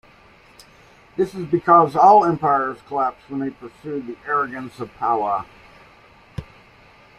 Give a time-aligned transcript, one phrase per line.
[1.15, 5.45] This is because all empires collapse when they pursue the arrogance of power.